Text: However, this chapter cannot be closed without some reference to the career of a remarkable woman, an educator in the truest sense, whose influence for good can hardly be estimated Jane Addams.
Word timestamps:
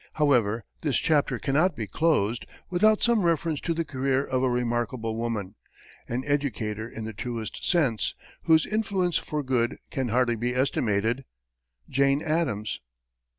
However, 0.13 0.65
this 0.81 0.97
chapter 0.97 1.37
cannot 1.37 1.75
be 1.75 1.85
closed 1.85 2.47
without 2.71 3.03
some 3.03 3.21
reference 3.21 3.61
to 3.61 3.73
the 3.75 3.85
career 3.85 4.25
of 4.25 4.41
a 4.41 4.49
remarkable 4.49 5.15
woman, 5.15 5.53
an 6.07 6.23
educator 6.25 6.89
in 6.89 7.03
the 7.03 7.13
truest 7.13 7.63
sense, 7.69 8.15
whose 8.45 8.65
influence 8.65 9.19
for 9.19 9.43
good 9.43 9.77
can 9.91 10.07
hardly 10.07 10.35
be 10.35 10.55
estimated 10.55 11.23
Jane 11.87 12.23
Addams. 12.23 12.79